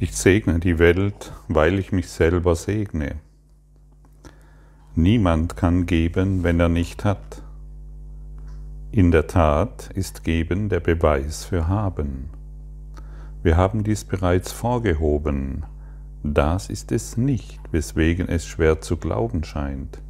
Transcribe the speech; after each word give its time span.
Ich 0.00 0.16
segne 0.16 0.60
die 0.60 0.78
Welt, 0.78 1.32
weil 1.48 1.80
ich 1.80 1.90
mich 1.90 2.08
selber 2.08 2.54
segne. 2.54 3.16
Niemand 4.94 5.56
kann 5.56 5.86
geben, 5.86 6.44
wenn 6.44 6.60
er 6.60 6.68
nicht 6.68 7.04
hat. 7.04 7.42
In 8.92 9.10
der 9.10 9.26
Tat 9.26 9.90
ist 9.94 10.22
Geben 10.22 10.68
der 10.68 10.78
Beweis 10.78 11.44
für 11.44 11.66
Haben. 11.66 12.30
Wir 13.42 13.56
haben 13.56 13.82
dies 13.82 14.04
bereits 14.04 14.52
vorgehoben. 14.52 15.66
Das 16.22 16.70
ist 16.70 16.92
es 16.92 17.16
nicht, 17.16 17.58
weswegen 17.72 18.28
es 18.28 18.46
schwer 18.46 18.80
zu 18.80 18.98
glauben 18.98 19.42
scheint. 19.42 20.00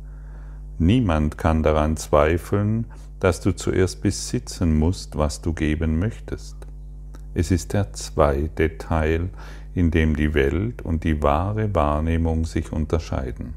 Niemand 0.76 1.38
kann 1.38 1.62
daran 1.62 1.96
zweifeln, 1.96 2.84
dass 3.20 3.40
du 3.40 3.56
zuerst 3.56 4.02
besitzen 4.02 4.78
musst, 4.78 5.16
was 5.16 5.40
du 5.40 5.54
geben 5.54 5.98
möchtest. 5.98 6.58
Es 7.32 7.50
ist 7.50 7.72
der 7.72 7.92
zweite 7.92 8.78
Teil, 8.78 9.30
in 9.78 9.92
dem 9.92 10.16
die 10.16 10.34
Welt 10.34 10.82
und 10.82 11.04
die 11.04 11.22
wahre 11.22 11.72
Wahrnehmung 11.72 12.44
sich 12.44 12.72
unterscheiden. 12.72 13.54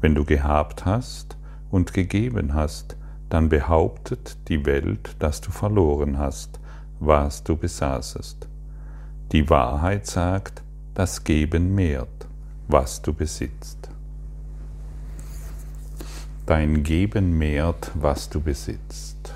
Wenn 0.00 0.16
du 0.16 0.24
gehabt 0.24 0.84
hast 0.84 1.36
und 1.70 1.94
gegeben 1.94 2.54
hast, 2.54 2.96
dann 3.28 3.48
behauptet 3.48 4.36
die 4.48 4.66
Welt, 4.66 5.14
dass 5.20 5.40
du 5.40 5.52
verloren 5.52 6.18
hast, 6.18 6.58
was 6.98 7.44
du 7.44 7.56
besaßest. 7.56 8.48
Die 9.30 9.48
Wahrheit 9.48 10.06
sagt, 10.06 10.64
das 10.94 11.22
Geben 11.22 11.76
mehrt, 11.76 12.26
was 12.66 13.00
du 13.00 13.12
besitzt. 13.12 13.88
Dein 16.46 16.82
Geben 16.82 17.38
mehrt, 17.38 17.92
was 17.94 18.28
du 18.28 18.40
besitzt. 18.40 19.34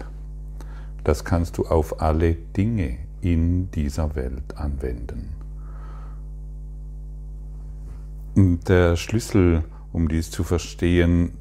Das 1.05 1.25
kannst 1.25 1.59
du 1.59 1.67
auf 1.67 2.03
alle 2.03 2.35
Dinge 2.35 2.99
in 3.21 3.71
dieser 3.71 4.17
Welt 4.17 4.57
anwenden. 4.57 5.40
Der 8.37 8.95
Schlüssel, 8.97 9.65
um 9.93 10.09
dies 10.09 10.31
zu 10.31 10.45
verstehen, 10.45 11.33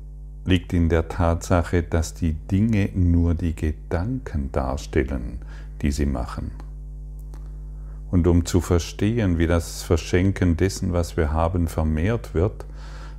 liegt 0.45 0.73
in 0.73 0.89
der 0.89 1.07
Tatsache, 1.07 1.83
dass 1.83 2.15
die 2.15 2.33
Dinge 2.33 2.89
nur 2.95 3.35
die 3.35 3.55
Gedanken 3.55 4.51
darstellen, 4.51 5.39
die 5.83 5.91
sie 5.91 6.07
machen. 6.07 6.49
Und 8.09 8.25
um 8.25 8.43
zu 8.43 8.59
verstehen, 8.59 9.37
wie 9.37 9.45
das 9.45 9.83
Verschenken 9.83 10.57
dessen, 10.57 10.91
was 10.91 11.15
wir 11.15 11.31
haben, 11.31 11.67
vermehrt 11.67 12.33
wird, 12.33 12.65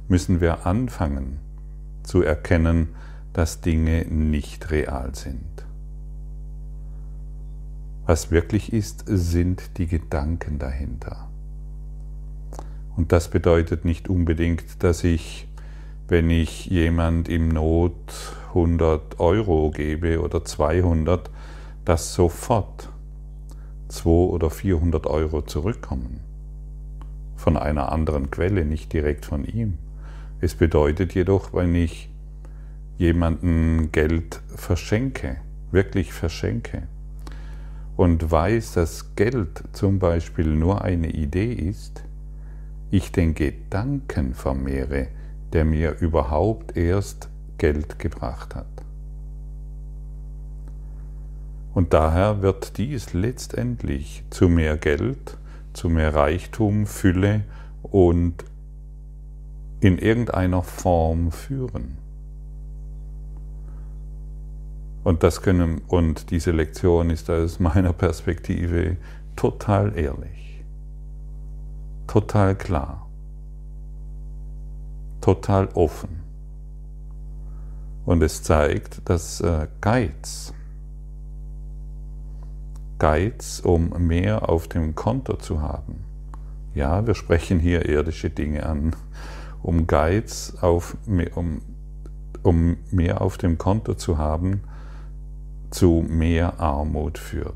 müssen 0.09 0.41
wir 0.41 0.67
anfangen 0.67 1.39
zu 2.03 2.23
erkennen, 2.23 2.89
dass 3.33 3.61
Dinge 3.61 4.05
nicht 4.07 4.73
real 4.73 5.15
sind. 5.15 5.65
Was 8.05 8.33
wirklich 8.33 8.73
ist, 8.73 9.05
sind 9.07 9.79
die 9.79 9.87
Gedanken 9.87 10.59
dahinter. 10.59 11.30
Und 13.01 13.13
das 13.13 13.31
bedeutet 13.31 13.87
nicht 13.87 14.11
unbedingt, 14.11 14.83
dass 14.85 15.05
ich, 15.05 15.49
wenn 16.09 16.29
ich 16.29 16.67
jemand 16.67 17.31
im 17.31 17.49
Not 17.49 17.95
100 18.49 19.19
Euro 19.19 19.71
gebe 19.71 20.21
oder 20.21 20.45
200, 20.45 21.31
dass 21.87 22.13
sofort 22.13 22.91
200 23.89 24.35
oder 24.35 24.51
400 24.51 25.07
Euro 25.07 25.41
zurückkommen. 25.41 26.21
Von 27.37 27.57
einer 27.57 27.91
anderen 27.91 28.31
Quelle, 28.31 28.67
nicht 28.67 28.93
direkt 28.93 29.25
von 29.25 29.47
ihm. 29.47 29.79
Es 30.43 30.55
bedeutet 30.55 31.15
jedoch, 31.15 31.55
wenn 31.55 31.75
ich 31.75 32.11
jemanden 32.99 33.93
Geld 33.93 34.43
verschenke, 34.55 35.37
wirklich 35.71 36.13
verschenke, 36.13 36.83
und 37.97 38.31
weiß, 38.31 38.75
dass 38.75 39.17
Geld 39.17 39.63
zum 39.73 39.99
Beispiel 39.99 40.49
nur 40.49 40.83
eine 40.83 41.09
Idee 41.09 41.55
ist, 41.55 42.05
ich 42.91 43.13
den 43.13 43.35
Gedanken 43.35 44.35
vermehre, 44.35 45.09
der 45.53 45.65
mir 45.65 45.97
überhaupt 46.01 46.77
erst 46.77 47.29
Geld 47.59 47.99
gebracht 47.99 48.55
hat. 48.55 48.67
Und 51.73 51.93
daher 51.93 52.43
wird 52.43 52.79
dies 52.79 53.13
letztendlich 53.13 54.25
zu 54.31 54.49
mehr 54.49 54.77
Geld, 54.77 55.37
zu 55.73 55.89
mehr 55.89 56.15
Reichtum, 56.15 56.87
Fülle 56.87 57.45
und 57.83 58.45
in 59.81 59.99
irgendeiner 59.99 60.63
Form 60.63 61.31
führen. 61.31 61.97
Und 65.05 65.23
das 65.23 65.43
können, 65.43 65.81
und 65.87 66.31
diese 66.31 66.51
Lektion 66.51 67.09
ist 67.09 67.31
aus 67.31 67.61
meiner 67.61 67.93
Perspektive 67.93 68.97
total 69.37 69.97
ehrlich 69.97 70.40
total 72.11 72.57
klar, 72.57 73.07
total 75.21 75.69
offen. 75.75 76.25
Und 78.05 78.21
es 78.25 78.43
zeigt, 78.43 79.09
dass 79.09 79.41
äh, 79.41 79.69
Geiz, 79.81 80.53
Geiz, 82.99 83.61
um 83.65 83.91
mehr 84.09 84.49
auf 84.49 84.67
dem 84.67 84.97
Konto 84.97 85.37
zu 85.37 85.63
haben, 85.63 86.05
ja, 86.75 87.07
wir 87.07 87.15
sprechen 87.15 87.61
hier 87.61 87.89
irdische 87.89 88.29
Dinge 88.29 88.67
an, 88.67 88.97
um 89.63 89.87
Geiz 89.87 90.55
auf, 90.61 90.97
um, 91.37 91.63
um 92.43 92.77
mehr 92.91 93.21
auf 93.21 93.39
dem 93.39 93.57
Konto 93.57 93.95
zu 93.95 94.19
haben, 94.19 94.63
zu 95.71 96.05
mehr 96.09 96.59
Armut 96.59 97.19
führt. 97.19 97.55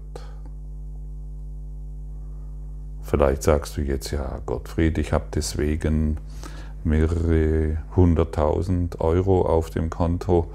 Vielleicht 3.15 3.45
sagst 3.45 3.77
du 3.77 3.81
jetzt, 3.81 4.11
ja, 4.11 4.41
Gottfried, 4.45 4.99
ich 4.99 5.13
habe 5.13 5.27
deswegen 5.33 6.19
mehrere 6.83 7.79
hunderttausend 7.95 9.01
Euro 9.01 9.43
auf 9.43 9.71
dem 9.71 9.89
Konto, 9.89 10.51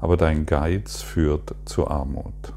aber 0.00 0.16
dein 0.16 0.46
Geiz 0.46 1.02
führt 1.02 1.56
zur 1.64 1.90
Armut. 1.90 2.52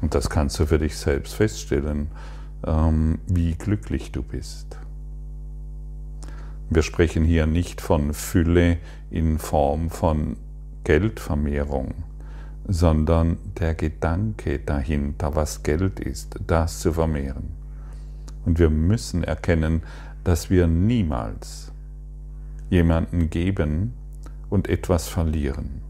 Und 0.00 0.14
das 0.14 0.30
kannst 0.30 0.60
du 0.60 0.66
für 0.66 0.78
dich 0.78 0.96
selbst 0.96 1.34
feststellen, 1.34 2.12
ähm, 2.64 3.18
wie 3.26 3.56
glücklich 3.56 4.12
du 4.12 4.22
bist. 4.22 4.78
Wir 6.70 6.82
sprechen 6.82 7.24
hier 7.24 7.46
nicht 7.46 7.80
von 7.80 8.14
Fülle 8.14 8.76
in 9.10 9.40
Form 9.40 9.90
von 9.90 10.36
Geldvermehrung, 10.84 12.04
sondern 12.68 13.38
der 13.58 13.74
Gedanke 13.74 14.58
dahinter, 14.58 15.34
was 15.34 15.62
Geld 15.62 15.98
ist, 15.98 16.38
das 16.46 16.80
zu 16.80 16.92
vermehren. 16.92 17.48
Und 18.44 18.58
wir 18.58 18.68
müssen 18.68 19.24
erkennen, 19.24 19.82
dass 20.22 20.50
wir 20.50 20.66
niemals 20.66 21.72
jemanden 22.68 23.30
geben 23.30 23.94
und 24.50 24.68
etwas 24.68 25.08
verlieren. 25.08 25.80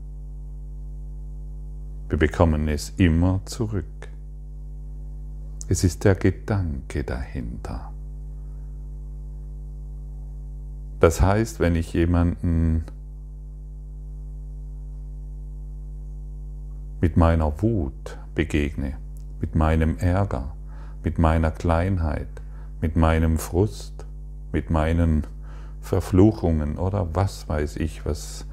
Wir 2.09 2.19
bekommen 2.19 2.69
es 2.69 2.93
immer 2.97 3.41
zurück. 3.45 3.85
Es 5.69 5.83
ist 5.85 6.05
der 6.05 6.15
Gedanke 6.15 7.03
dahinter. 7.03 7.93
Das 11.01 11.21
heißt, 11.21 11.61
wenn 11.61 11.75
ich 11.75 11.93
jemanden 11.93 12.85
mit 17.01 17.17
meiner 17.17 17.63
Wut 17.63 18.19
begegne, 18.35 18.97
mit 19.41 19.55
meinem 19.55 19.99
Ärger, 19.99 20.55
mit 21.05 21.19
meiner 21.19 21.51
Kleinheit, 21.51 22.29
mit 22.81 22.97
meinem 22.97 23.39
Frust, 23.39 24.07
mit 24.53 24.71
meinen 24.71 25.27
Verfluchungen 25.81 26.77
oder 26.77 27.15
was 27.15 27.49
weiß 27.49 27.77
ich, 27.77 28.05
was, 28.05 28.47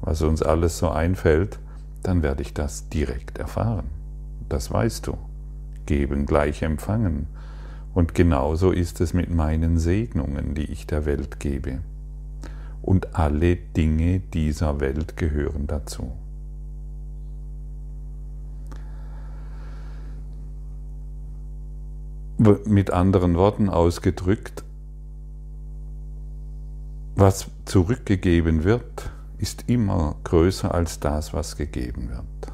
was 0.00 0.22
uns 0.22 0.42
alles 0.42 0.78
so 0.78 0.90
einfällt, 0.90 1.58
dann 2.02 2.22
werde 2.22 2.42
ich 2.42 2.54
das 2.54 2.88
direkt 2.88 3.38
erfahren. 3.38 3.86
Das 4.48 4.70
weißt 4.70 5.06
du. 5.06 5.18
Geben 5.86 6.26
gleich 6.26 6.62
empfangen. 6.62 7.26
Und 7.94 8.14
genauso 8.14 8.70
ist 8.70 9.00
es 9.00 9.12
mit 9.12 9.30
meinen 9.30 9.78
Segnungen, 9.78 10.54
die 10.54 10.70
ich 10.70 10.86
der 10.86 11.04
Welt 11.04 11.40
gebe. 11.40 11.78
Und 12.82 13.16
alle 13.16 13.56
Dinge 13.56 14.20
dieser 14.20 14.80
Welt 14.80 15.16
gehören 15.16 15.66
dazu. 15.66 16.12
Mit 22.38 22.92
anderen 22.92 23.34
Worten 23.34 23.68
ausgedrückt, 23.68 24.62
was 27.16 27.50
zurückgegeben 27.64 28.62
wird, 28.62 29.10
ist 29.38 29.64
immer 29.66 30.14
größer 30.22 30.72
als 30.72 31.00
das, 31.00 31.34
was 31.34 31.56
gegeben 31.56 32.10
wird. 32.10 32.52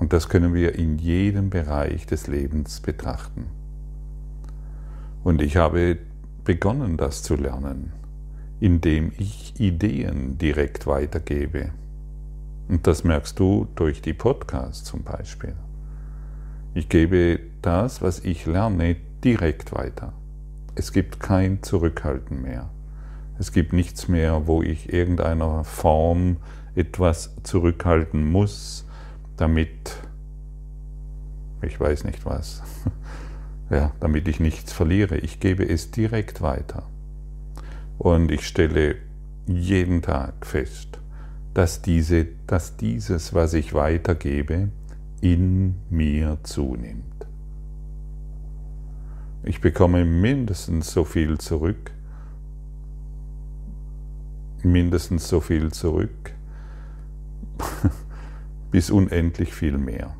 Und 0.00 0.12
das 0.12 0.28
können 0.28 0.52
wir 0.52 0.74
in 0.74 0.98
jedem 0.98 1.48
Bereich 1.48 2.06
des 2.06 2.26
Lebens 2.26 2.80
betrachten. 2.80 3.46
Und 5.22 5.40
ich 5.42 5.56
habe 5.56 5.98
begonnen, 6.42 6.96
das 6.96 7.22
zu 7.22 7.36
lernen, 7.36 7.92
indem 8.58 9.12
ich 9.16 9.60
Ideen 9.60 10.38
direkt 10.38 10.88
weitergebe. 10.88 11.70
Und 12.68 12.88
das 12.88 13.04
merkst 13.04 13.38
du 13.38 13.68
durch 13.76 14.02
die 14.02 14.14
Podcasts 14.14 14.82
zum 14.82 15.04
Beispiel. 15.04 15.54
Ich 16.74 16.88
gebe 16.88 17.40
das, 17.62 18.00
was 18.00 18.20
ich 18.20 18.46
lerne, 18.46 18.96
direkt 19.24 19.72
weiter. 19.72 20.12
Es 20.74 20.92
gibt 20.92 21.20
kein 21.20 21.62
Zurückhalten 21.62 22.42
mehr. 22.42 22.70
Es 23.38 23.52
gibt 23.52 23.72
nichts 23.72 24.08
mehr, 24.08 24.46
wo 24.46 24.62
ich 24.62 24.92
irgendeiner 24.92 25.64
Form 25.64 26.36
etwas 26.74 27.34
zurückhalten 27.42 28.30
muss, 28.30 28.86
damit 29.36 29.96
ich 31.62 31.78
weiß 31.78 32.04
nicht 32.04 32.24
was, 32.24 32.62
ja, 33.70 33.92
damit 34.00 34.28
ich 34.28 34.40
nichts 34.40 34.72
verliere. 34.72 35.16
Ich 35.18 35.40
gebe 35.40 35.68
es 35.68 35.90
direkt 35.90 36.40
weiter. 36.40 36.84
Und 37.98 38.30
ich 38.30 38.46
stelle 38.46 38.96
jeden 39.46 40.00
Tag 40.02 40.46
fest, 40.46 40.98
dass, 41.54 41.82
diese, 41.82 42.26
dass 42.46 42.76
dieses, 42.76 43.34
was 43.34 43.52
ich 43.54 43.74
weitergebe, 43.74 44.68
in 45.20 45.74
mir 45.90 46.38
zunimmt. 46.42 47.26
Ich 49.42 49.60
bekomme 49.60 50.04
mindestens 50.04 50.92
so 50.92 51.04
viel 51.04 51.38
zurück, 51.38 51.92
mindestens 54.62 55.28
so 55.28 55.40
viel 55.40 55.72
zurück, 55.72 56.34
bis 58.70 58.90
unendlich 58.90 59.54
viel 59.54 59.78
mehr. 59.78 60.14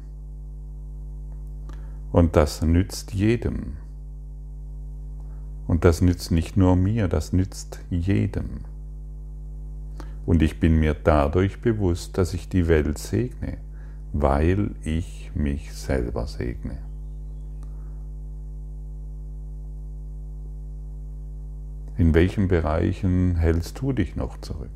Und 2.13 2.37
das 2.37 2.63
nützt 2.63 3.13
jedem. 3.13 3.77
Und 5.67 5.85
das 5.85 6.01
nützt 6.01 6.33
nicht 6.33 6.57
nur 6.57 6.75
mir, 6.75 7.07
das 7.07 7.33
nützt 7.33 7.81
jedem. 7.91 8.65
Und 10.27 10.43
ich 10.43 10.59
bin 10.59 10.81
mir 10.81 10.95
dadurch 10.95 11.61
bewusst, 11.61 12.19
dass 12.19 12.35
ich 12.35 12.49
die 12.49 12.67
Welt 12.69 12.99
segne, 12.99 13.59
weil 14.13 14.71
ich 14.83 15.31
mich 15.35 15.73
selber 15.73 16.27
segne. 16.27 16.79
In 21.97 22.15
welchen 22.15 22.49
Bereichen 22.49 23.37
hältst 23.37 23.81
du 23.81 23.93
dich 23.93 24.17
noch 24.17 24.41
zurück? 24.41 24.71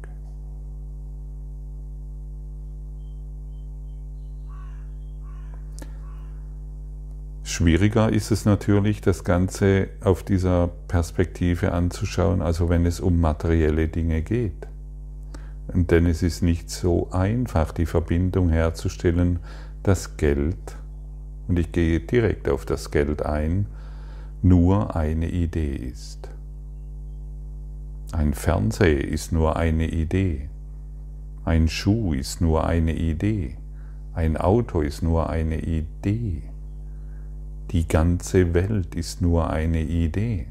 Schwieriger 7.44 8.12
ist 8.12 8.30
es 8.30 8.44
natürlich, 8.44 9.00
das 9.00 9.22
Ganze 9.22 9.88
auf 10.02 10.22
dieser 10.22 10.68
Perspektive 10.88 11.72
anzuschauen, 11.72 12.42
also 12.42 12.68
wenn 12.68 12.84
es 12.84 13.00
um 13.00 13.20
materielle 13.20 13.88
Dinge 13.88 14.22
geht. 14.22 14.66
Denn 15.72 16.06
es 16.06 16.22
ist 16.22 16.42
nicht 16.42 16.70
so 16.70 17.10
einfach, 17.10 17.72
die 17.72 17.86
Verbindung 17.86 18.48
herzustellen, 18.48 19.38
dass 19.82 20.16
Geld, 20.16 20.76
und 21.48 21.58
ich 21.58 21.72
gehe 21.72 22.00
direkt 22.00 22.48
auf 22.48 22.64
das 22.64 22.90
Geld 22.90 23.24
ein, 23.24 23.66
nur 24.42 24.94
eine 24.94 25.28
Idee 25.30 25.74
ist. 25.74 26.28
Ein 28.12 28.34
Fernseher 28.34 29.08
ist 29.08 29.32
nur 29.32 29.56
eine 29.56 29.88
Idee. 29.88 30.48
Ein 31.44 31.68
Schuh 31.68 32.12
ist 32.14 32.40
nur 32.40 32.64
eine 32.64 32.94
Idee. 32.94 33.56
Ein 34.14 34.36
Auto 34.36 34.80
ist 34.80 35.02
nur 35.02 35.28
eine 35.30 35.60
Idee. 35.60 36.42
Die 37.72 37.88
ganze 37.88 38.54
Welt 38.54 38.94
ist 38.94 39.20
nur 39.20 39.50
eine 39.50 39.82
Idee. 39.82 40.46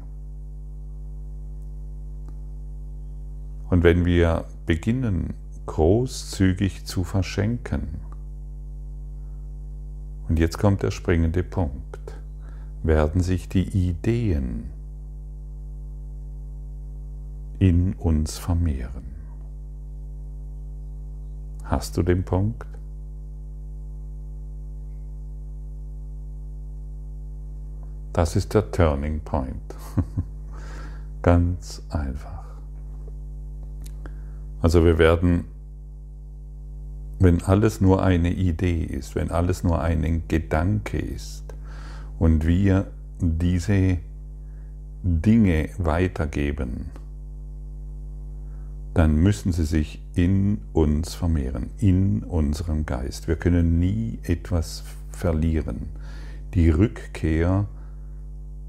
Und 3.70 3.82
wenn 3.82 4.04
wir 4.04 4.44
beginnen, 4.66 5.34
großzügig 5.66 6.84
zu 6.84 7.04
verschenken, 7.04 8.00
und 10.28 10.38
jetzt 10.38 10.58
kommt 10.58 10.82
der 10.82 10.90
springende 10.90 11.42
Punkt, 11.42 12.18
werden 12.82 13.22
sich 13.22 13.48
die 13.48 13.68
Ideen 13.88 14.70
in 17.58 17.94
uns 17.94 18.38
vermehren. 18.38 19.04
Hast 21.64 21.96
du 21.96 22.02
den 22.02 22.24
Punkt? 22.24 22.66
Das 28.12 28.36
ist 28.36 28.54
der 28.54 28.70
Turning 28.70 29.20
Point. 29.20 29.74
Ganz 31.22 31.82
einfach. 31.88 32.43
Also 34.64 34.82
wir 34.82 34.96
werden, 34.96 35.44
wenn 37.18 37.42
alles 37.42 37.82
nur 37.82 38.02
eine 38.02 38.32
Idee 38.32 38.82
ist, 38.82 39.14
wenn 39.14 39.30
alles 39.30 39.62
nur 39.62 39.82
ein 39.82 40.22
Gedanke 40.26 40.96
ist 40.96 41.44
und 42.18 42.46
wir 42.46 42.86
diese 43.20 43.98
Dinge 45.02 45.68
weitergeben, 45.76 46.86
dann 48.94 49.16
müssen 49.16 49.52
sie 49.52 49.66
sich 49.66 50.00
in 50.14 50.62
uns 50.72 51.14
vermehren, 51.14 51.68
in 51.78 52.22
unserem 52.22 52.86
Geist. 52.86 53.28
Wir 53.28 53.36
können 53.36 53.78
nie 53.78 54.18
etwas 54.22 54.82
verlieren. 55.10 55.88
Die 56.54 56.70
Rückkehr 56.70 57.66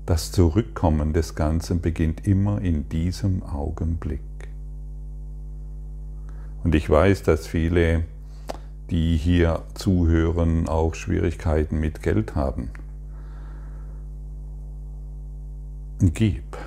das 0.05 0.33
Zurückkommen 0.33 1.13
des 1.13 1.35
Ganzen 1.35 1.79
beginnt 1.79 2.27
immer 2.27 2.61
in 2.61 2.89
diesem 2.89 3.43
Augenblick. 3.43 4.34
Und 6.65 6.73
ich 6.73 6.89
weiß, 6.89 7.21
dass 7.21 7.45
viele, 7.45 8.05
die 8.89 9.17
hier 9.17 9.61
zuhören, 9.75 10.67
auch 10.67 10.95
Schwierigkeiten 10.95 11.79
mit 11.79 12.01
Geld 12.01 12.33
haben. 12.33 12.71
Gib. 15.99 16.57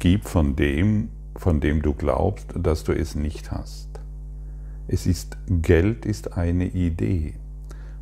Gib 0.00 0.28
von 0.28 0.54
dem, 0.54 1.08
von 1.34 1.60
dem 1.60 1.80
du 1.80 1.94
glaubst, 1.94 2.52
dass 2.54 2.84
du 2.84 2.92
es 2.92 3.14
nicht 3.14 3.52
hast. 3.52 3.88
Es 4.86 5.06
ist, 5.06 5.38
Geld 5.48 6.04
ist 6.04 6.36
eine 6.36 6.66
Idee 6.66 7.36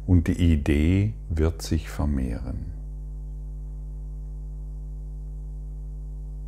und 0.05 0.27
die 0.27 0.53
Idee 0.53 1.15
wird 1.29 1.63
sich 1.63 1.89
vermehren. 1.89 2.73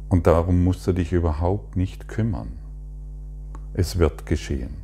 Und 0.08 0.26
darum 0.26 0.64
musst 0.64 0.84
du 0.88 0.92
dich 0.92 1.12
überhaupt 1.12 1.76
nicht 1.76 2.08
kümmern. 2.08 2.65
Es 3.78 3.98
wird 3.98 4.24
geschehen. 4.24 4.74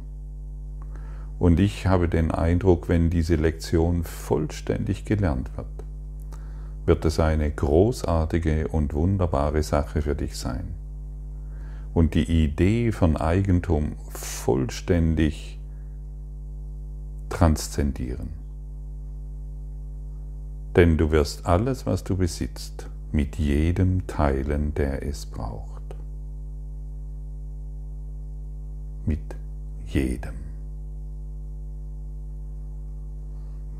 Und 1.38 1.58
ich 1.60 1.86
habe 1.86 2.10
den 2.10 2.30
Eindruck, 2.30 2.90
wenn 2.90 3.08
diese 3.08 3.36
Lektion 3.36 4.04
vollständig 4.04 5.06
gelernt 5.06 5.50
wird, 5.56 5.66
wird 6.84 7.06
es 7.06 7.18
eine 7.18 7.50
großartige 7.50 8.68
und 8.68 8.92
wunderbare 8.92 9.62
Sache 9.62 10.02
für 10.02 10.14
dich 10.14 10.36
sein. 10.36 10.74
Und 11.94 12.12
die 12.12 12.44
Idee 12.44 12.92
von 12.92 13.16
Eigentum 13.16 13.92
vollständig 14.10 15.58
transzendieren. 17.30 18.28
Denn 20.76 20.98
du 20.98 21.10
wirst 21.12 21.46
alles, 21.46 21.86
was 21.86 22.04
du 22.04 22.18
besitzt, 22.18 22.90
mit 23.10 23.36
jedem 23.36 24.06
teilen, 24.06 24.74
der 24.74 25.02
es 25.02 25.24
braucht. 25.24 25.71
Mit 29.06 29.20
jedem. 29.86 30.34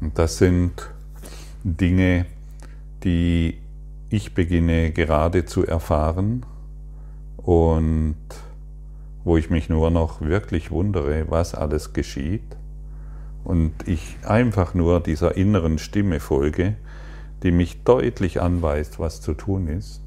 Und 0.00 0.18
das 0.18 0.38
sind 0.38 0.90
Dinge, 1.62 2.26
die 3.04 3.58
ich 4.10 4.34
beginne 4.34 4.90
gerade 4.90 5.44
zu 5.44 5.64
erfahren 5.64 6.44
und 7.36 8.16
wo 9.24 9.36
ich 9.36 9.48
mich 9.48 9.68
nur 9.68 9.90
noch 9.90 10.20
wirklich 10.20 10.70
wundere, 10.70 11.30
was 11.30 11.54
alles 11.54 11.92
geschieht 11.92 12.56
und 13.44 13.72
ich 13.86 14.16
einfach 14.26 14.74
nur 14.74 15.00
dieser 15.00 15.36
inneren 15.36 15.78
Stimme 15.78 16.18
folge, 16.18 16.74
die 17.42 17.52
mich 17.52 17.84
deutlich 17.84 18.40
anweist, 18.40 18.98
was 18.98 19.20
zu 19.20 19.34
tun 19.34 19.68
ist, 19.68 20.02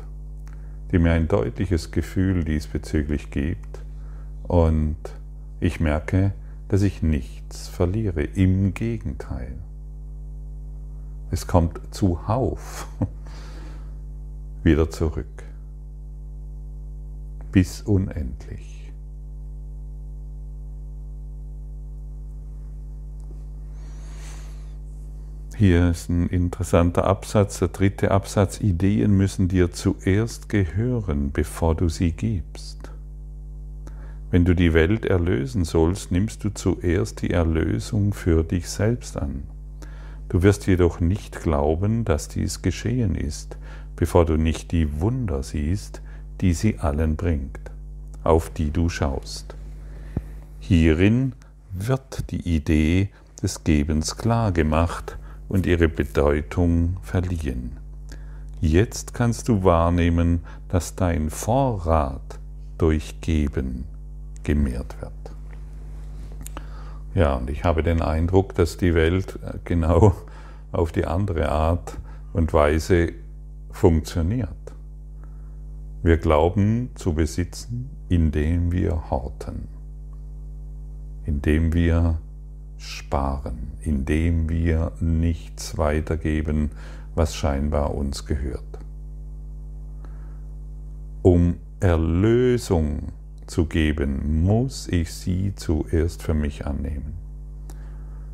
die 0.92 1.00
mir 1.00 1.14
ein 1.14 1.30
deutliches 1.30 1.92
Gefühl 1.92 2.44
diesbezüglich 2.44 3.32
gibt 3.32 3.85
und 4.48 4.98
ich 5.60 5.80
merke, 5.80 6.34
dass 6.68 6.82
ich 6.82 7.02
nichts 7.02 7.68
verliere. 7.68 8.24
Im 8.24 8.74
Gegenteil. 8.74 9.54
Es 11.32 11.48
kommt 11.48 11.80
zuhauf 11.92 12.88
wieder 14.64 14.90
zurück. 14.90 15.44
Bis 17.52 17.82
unendlich. 17.82 18.76
Hier 25.58 25.92
ist 25.92 26.10
ein 26.10 26.28
interessanter 26.28 27.06
Absatz, 27.06 27.60
der 27.60 27.70
dritte 27.70 28.12
Absatz. 28.12 28.60
Ideen 28.60 29.16
müssen 29.16 29.48
dir 29.48 29.72
zuerst 29.72 30.50
gehören, 30.50 31.32
bevor 31.32 31.76
du 31.76 31.88
sie 31.88 32.12
gibst. 32.12 32.85
Wenn 34.36 34.44
du 34.44 34.54
die 34.54 34.74
Welt 34.74 35.06
erlösen 35.06 35.64
sollst, 35.64 36.12
nimmst 36.12 36.44
du 36.44 36.54
zuerst 36.54 37.22
die 37.22 37.32
Erlösung 37.32 38.14
für 38.14 38.44
dich 38.44 38.68
selbst 38.68 39.16
an. 39.16 39.44
Du 40.28 40.44
wirst 40.44 40.68
jedoch 40.68 41.00
nicht 41.00 41.42
glauben, 41.42 42.04
dass 42.04 42.28
dies 42.28 42.62
geschehen 42.62 43.16
ist, 43.16 43.58
bevor 43.96 44.26
du 44.26 44.36
nicht 44.36 44.74
die 44.74 45.00
Wunder 45.00 45.42
siehst, 45.42 46.02
die 46.42 46.52
sie 46.52 46.80
allen 46.80 47.16
bringt, 47.16 47.72
auf 48.26 48.50
die 48.50 48.72
du 48.72 48.90
schaust. 48.90 49.56
Hierin 50.60 51.32
wird 51.72 52.30
die 52.30 52.56
Idee 52.58 53.12
des 53.42 53.64
Gebens 53.64 54.18
klar 54.18 54.52
gemacht 54.52 55.18
und 55.48 55.66
ihre 55.66 55.88
Bedeutung 55.88 56.98
verliehen. 57.04 57.78
Jetzt 58.60 59.14
kannst 59.14 59.48
du 59.48 59.64
wahrnehmen, 59.64 60.42
dass 60.68 60.94
dein 60.94 61.30
Vorrat 61.30 62.38
durch 62.78 63.22
Geben 63.22 63.86
gemehrt 64.46 64.96
wird. 65.02 65.12
Ja, 67.14 67.36
und 67.36 67.50
ich 67.50 67.64
habe 67.66 67.84
den 67.84 68.02
Eindruck, 68.02 68.56
dass 68.56 68.78
die 68.78 68.94
Welt 68.94 69.40
äh, 69.44 69.58
genau 69.66 70.16
auf 70.72 70.92
die 70.92 71.06
andere 71.06 71.50
Art 71.50 71.98
und 72.32 72.54
Weise 72.54 73.14
funktioniert. 73.72 74.50
Wir 76.04 76.18
glauben 76.18 76.92
zu 76.96 77.14
besitzen, 77.14 77.90
indem 78.10 78.72
wir 78.72 79.10
horten, 79.10 79.68
indem 81.26 81.74
wir 81.74 82.20
sparen, 82.78 83.72
indem 83.82 84.50
wir 84.50 84.92
nichts 85.00 85.78
weitergeben, 85.78 86.72
was 87.16 87.36
scheinbar 87.36 87.96
uns 87.96 88.26
gehört. 88.26 88.62
Um 91.22 91.56
Erlösung 91.80 93.14
zu 93.48 93.66
geben, 93.66 94.44
muss 94.44 94.88
ich 94.88 95.14
sie 95.14 95.54
zuerst 95.56 96.24
für 96.24 96.34
mich 96.34 96.66
annehmen. 96.66 97.14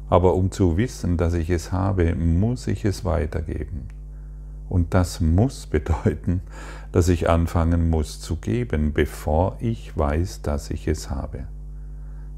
Aber 0.10 0.36
um 0.36 0.52
zu 0.52 0.78
wissen, 0.78 1.18
dass 1.18 1.34
ich 1.34 1.50
es 1.50 1.72
habe, 1.72 2.16
muss 2.16 2.68
ich 2.68 2.84
es 2.84 3.06
weitergeben. 3.06 3.88
Und 4.68 4.94
das 4.94 5.22
muss 5.22 5.66
bedeuten, 5.68 6.42
dass 6.92 7.08
ich 7.08 7.30
anfangen 7.30 7.90
muss 7.90 8.20
zu 8.20 8.36
geben, 8.36 8.94
bevor 8.94 9.58
ich 9.60 9.96
weiß, 9.98 10.42
dass 10.42 10.70
ich 10.70 10.88
es 10.88 11.10
habe. 11.10 11.46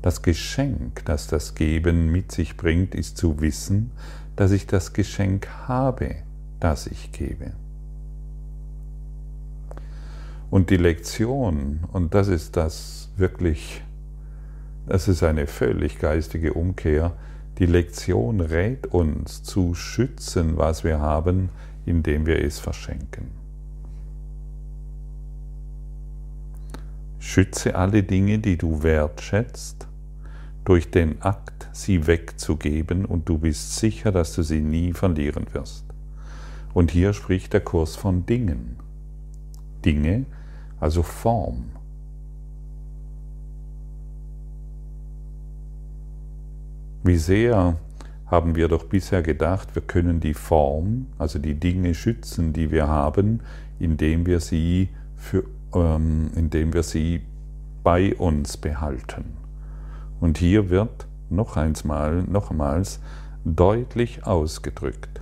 Das 0.01 0.21
Geschenk, 0.21 1.05
das 1.05 1.27
das 1.27 1.55
Geben 1.55 2.11
mit 2.11 2.31
sich 2.31 2.57
bringt, 2.57 2.93
ist 2.93 3.17
zu 3.17 3.39
wissen, 3.39 3.91
dass 4.35 4.51
ich 4.51 4.67
das 4.67 4.93
Geschenk 4.93 5.47
habe, 5.67 6.15
das 6.59 6.87
ich 6.87 7.11
gebe. 7.11 7.53
Und 10.53 10.69
die 10.69 10.77
Lektion, 10.77 11.79
und 11.93 12.13
das 12.13 12.27
ist 12.27 12.57
das 12.57 13.09
wirklich, 13.17 13.81
das 14.85 15.07
ist 15.07 15.23
eine 15.23 15.47
völlig 15.47 15.97
geistige 15.97 16.53
Umkehr, 16.53 17.13
die 17.57 17.65
Lektion 17.65 18.39
rät 18.39 18.85
uns 18.85 19.41
zu 19.41 19.73
schützen, 19.73 20.55
was 20.55 20.83
wir 20.83 20.99
haben, 20.99 21.49
indem 21.87 22.27
wir 22.27 22.39
es 22.45 22.59
verschenken. 22.59 23.31
Schütze 27.17 27.73
alle 27.73 28.03
Dinge, 28.03 28.37
die 28.37 28.55
du 28.55 28.83
wertschätzt, 28.83 29.87
durch 30.65 30.91
den 30.91 31.19
Akt, 31.23 31.67
sie 31.71 32.05
wegzugeben, 32.05 33.05
und 33.05 33.27
du 33.27 33.39
bist 33.39 33.77
sicher, 33.77 34.11
dass 34.11 34.35
du 34.35 34.43
sie 34.43 34.61
nie 34.61 34.93
verlieren 34.93 35.47
wirst. 35.51 35.85
Und 36.75 36.91
hier 36.91 37.13
spricht 37.13 37.53
der 37.53 37.61
Kurs 37.61 37.95
von 37.95 38.27
Dingen. 38.27 38.75
Dinge, 39.83 40.27
also 40.83 41.01
Form. 41.01 41.63
Wie 47.03 47.15
sehr 47.15 47.77
haben 48.27 48.55
wir 48.55 48.67
doch 48.67 48.83
bisher 48.83 49.21
gedacht, 49.21 49.75
wir 49.75 49.81
können 49.81 50.19
die 50.19 50.33
Form, 50.33 51.05
also 51.17 51.39
die 51.39 51.53
Dinge 51.53 51.93
schützen, 51.93 52.51
die 52.51 52.69
wir 52.69 52.89
haben, 52.89 53.39
indem 53.79 54.25
wir 54.25 54.41
sie, 54.41 54.89
für, 55.15 55.45
ähm, 55.73 56.31
indem 56.35 56.73
wir 56.73 56.83
sie 56.83 57.21
bei 57.83 58.13
uns 58.15 58.57
behalten. 58.57 59.37
Und 60.19 60.37
hier 60.37 60.69
wird 60.69 61.07
noch 61.29 61.55
einmal, 61.55 62.23
nochmals 62.23 62.99
deutlich 63.45 64.25
ausgedrückt. 64.25 65.21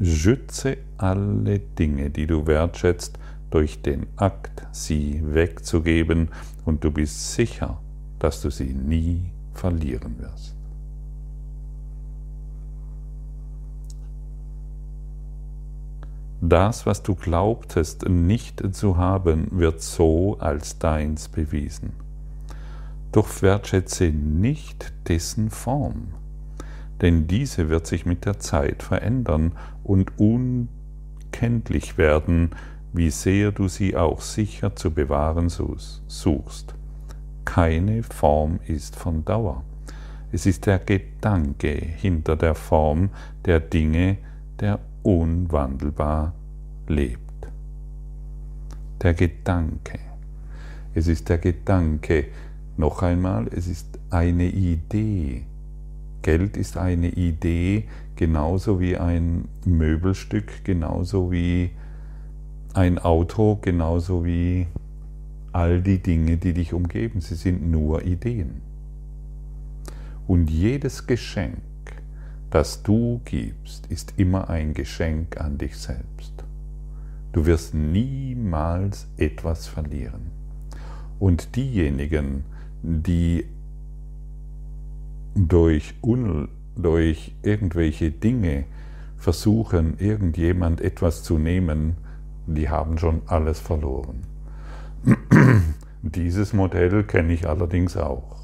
Schütze 0.00 0.78
alle 0.98 1.60
Dinge, 1.60 2.10
die 2.10 2.26
du 2.26 2.48
wertschätzt, 2.48 3.18
durch 3.52 3.82
den 3.82 4.06
Akt, 4.16 4.66
sie 4.72 5.22
wegzugeben, 5.24 6.30
und 6.64 6.84
du 6.84 6.90
bist 6.90 7.34
sicher, 7.34 7.78
dass 8.18 8.40
du 8.40 8.50
sie 8.50 8.72
nie 8.72 9.30
verlieren 9.52 10.18
wirst. 10.18 10.56
Das, 16.40 16.86
was 16.86 17.04
du 17.04 17.14
glaubtest 17.14 18.08
nicht 18.08 18.74
zu 18.74 18.96
haben, 18.96 19.46
wird 19.52 19.80
so 19.80 20.38
als 20.40 20.78
deins 20.78 21.28
bewiesen. 21.28 21.92
Doch 23.12 23.42
wertschätze 23.42 24.06
nicht 24.06 24.92
dessen 25.06 25.50
Form, 25.50 26.14
denn 27.00 27.28
diese 27.28 27.68
wird 27.68 27.86
sich 27.86 28.06
mit 28.06 28.24
der 28.24 28.40
Zeit 28.40 28.82
verändern 28.82 29.52
und 29.84 30.18
unkenntlich 30.18 31.98
werden, 31.98 32.50
wie 32.92 33.10
sehr 33.10 33.52
du 33.52 33.68
sie 33.68 33.96
auch 33.96 34.20
sicher 34.20 34.76
zu 34.76 34.90
bewahren 34.90 35.48
suchst. 35.48 36.74
Keine 37.44 38.02
Form 38.02 38.60
ist 38.66 38.96
von 38.96 39.24
Dauer. 39.24 39.64
Es 40.30 40.46
ist 40.46 40.66
der 40.66 40.78
Gedanke 40.78 41.70
hinter 41.70 42.36
der 42.36 42.54
Form 42.54 43.10
der 43.44 43.60
Dinge, 43.60 44.18
der 44.60 44.78
unwandelbar 45.02 46.34
lebt. 46.86 47.20
Der 49.02 49.14
Gedanke. 49.14 49.98
Es 50.94 51.06
ist 51.06 51.28
der 51.28 51.38
Gedanke. 51.38 52.26
Noch 52.76 53.02
einmal, 53.02 53.48
es 53.48 53.66
ist 53.66 53.98
eine 54.10 54.48
Idee. 54.48 55.44
Geld 56.22 56.56
ist 56.56 56.76
eine 56.76 57.08
Idee, 57.08 57.84
genauso 58.16 58.80
wie 58.80 58.96
ein 58.96 59.48
Möbelstück, 59.64 60.64
genauso 60.64 61.32
wie 61.32 61.70
ein 62.74 62.98
Auto 62.98 63.56
genauso 63.60 64.24
wie 64.24 64.66
all 65.52 65.82
die 65.82 65.98
Dinge, 65.98 66.38
die 66.38 66.54
dich 66.54 66.72
umgeben. 66.72 67.20
Sie 67.20 67.34
sind 67.34 67.70
nur 67.70 68.04
Ideen. 68.04 68.62
Und 70.26 70.50
jedes 70.50 71.06
Geschenk, 71.06 71.58
das 72.50 72.82
du 72.82 73.20
gibst, 73.24 73.86
ist 73.86 74.14
immer 74.16 74.48
ein 74.48 74.74
Geschenk 74.74 75.40
an 75.40 75.58
dich 75.58 75.76
selbst. 75.76 76.32
Du 77.32 77.46
wirst 77.46 77.74
niemals 77.74 79.06
etwas 79.16 79.66
verlieren. 79.66 80.30
Und 81.18 81.56
diejenigen, 81.56 82.44
die 82.82 83.46
durch, 85.34 85.94
un, 86.02 86.48
durch 86.76 87.34
irgendwelche 87.42 88.10
Dinge 88.10 88.64
versuchen, 89.16 89.98
irgendjemand 89.98 90.80
etwas 90.80 91.22
zu 91.22 91.38
nehmen, 91.38 91.96
die 92.46 92.68
haben 92.68 92.98
schon 92.98 93.22
alles 93.26 93.60
verloren. 93.60 94.22
Dieses 96.02 96.52
Modell 96.52 97.04
kenne 97.04 97.32
ich 97.32 97.48
allerdings 97.48 97.96
auch. 97.96 98.36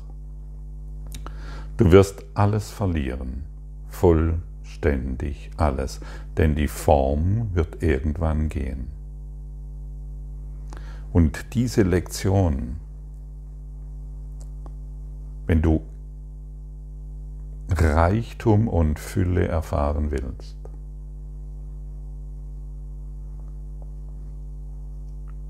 Du 1.77 1.93
wirst 1.93 2.25
alles 2.35 2.71
verlieren, 2.71 3.45
vollständig 3.89 5.51
alles, 5.57 6.01
denn 6.37 6.57
die 6.57 6.69
Form 6.69 7.55
wird 7.55 7.83
irgendwann 7.83 8.49
gehen. 8.49 8.89
Und 11.13 11.55
diese 11.55 11.83
Lektion, 11.83 12.77
wenn 15.47 15.63
du 15.63 15.83
Reichtum 17.71 18.69
und 18.69 18.99
Fülle 18.99 19.47
erfahren 19.47 20.11
willst, 20.11 20.58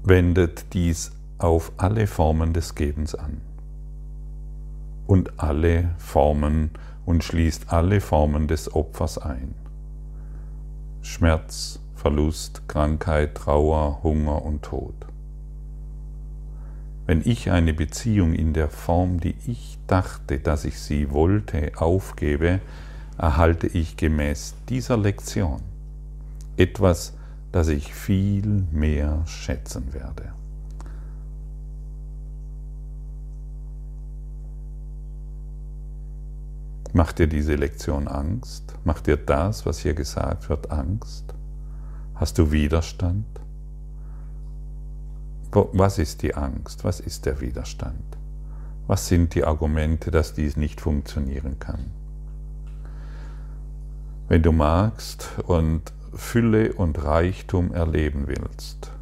wendet 0.08 0.72
dies 0.72 1.12
auf 1.38 1.72
alle 1.76 2.06
Formen 2.06 2.52
des 2.52 2.74
Gebens 2.74 3.14
an 3.14 3.40
und 5.06 5.38
alle 5.38 5.90
Formen 5.98 6.70
und 7.04 7.24
schließt 7.24 7.72
alle 7.72 8.00
Formen 8.00 8.48
des 8.48 8.74
Opfers 8.74 9.18
ein. 9.18 9.54
Schmerz, 11.02 11.80
Verlust, 11.94 12.68
Krankheit, 12.68 13.34
Trauer, 13.34 14.02
Hunger 14.02 14.44
und 14.44 14.62
Tod. 14.62 14.94
Wenn 17.06 17.22
ich 17.24 17.50
eine 17.50 17.72
Beziehung 17.72 18.34
in 18.34 18.52
der 18.52 18.68
Form, 18.68 19.20
die 19.20 19.34
ich 19.46 19.78
dachte, 19.86 20.38
dass 20.38 20.64
ich 20.64 20.78
sie 20.78 21.10
wollte, 21.10 21.72
aufgebe, 21.76 22.60
erhalte 23.16 23.66
ich 23.66 23.96
gemäß 23.96 24.54
dieser 24.68 24.96
Lektion 24.96 25.62
etwas, 26.58 27.17
das 27.52 27.68
ich 27.68 27.94
viel 27.94 28.66
mehr 28.70 29.22
schätzen 29.26 29.94
werde. 29.94 30.32
Macht 36.92 37.18
dir 37.18 37.26
diese 37.26 37.54
Lektion 37.54 38.08
Angst? 38.08 38.74
Macht 38.84 39.06
dir 39.06 39.16
das, 39.16 39.66
was 39.66 39.78
hier 39.78 39.94
gesagt 39.94 40.48
wird, 40.48 40.70
Angst? 40.70 41.34
Hast 42.14 42.38
du 42.38 42.50
Widerstand? 42.50 43.26
Was 45.52 45.98
ist 45.98 46.22
die 46.22 46.34
Angst? 46.34 46.84
Was 46.84 47.00
ist 47.00 47.26
der 47.26 47.40
Widerstand? 47.40 48.18
Was 48.86 49.06
sind 49.06 49.34
die 49.34 49.44
Argumente, 49.44 50.10
dass 50.10 50.34
dies 50.34 50.56
nicht 50.56 50.80
funktionieren 50.80 51.58
kann? 51.58 51.90
Wenn 54.28 54.42
du 54.42 54.52
magst 54.52 55.28
und 55.46 55.92
Fülle 56.14 56.72
und 56.72 57.02
Reichtum 57.02 57.72
erleben 57.72 58.26
willst, 58.26 58.92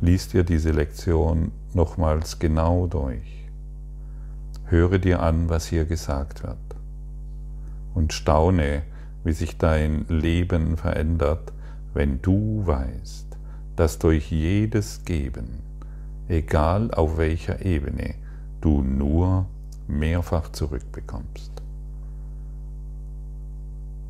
lies 0.00 0.28
dir 0.28 0.44
diese 0.44 0.70
Lektion 0.70 1.52
nochmals 1.74 2.38
genau 2.38 2.86
durch. 2.86 3.48
Höre 4.66 4.98
dir 4.98 5.20
an, 5.20 5.48
was 5.48 5.66
hier 5.66 5.84
gesagt 5.84 6.42
wird 6.42 6.56
und 7.96 8.12
staune, 8.12 8.82
wie 9.24 9.32
sich 9.32 9.56
dein 9.56 10.04
Leben 10.08 10.76
verändert, 10.76 11.52
wenn 11.94 12.20
du 12.20 12.62
weißt, 12.66 13.26
dass 13.74 13.98
durch 13.98 14.30
jedes 14.30 15.04
Geben, 15.04 15.62
egal 16.28 16.90
auf 16.92 17.16
welcher 17.16 17.64
Ebene, 17.64 18.14
du 18.60 18.82
nur 18.82 19.46
mehrfach 19.88 20.52
zurückbekommst. 20.52 21.55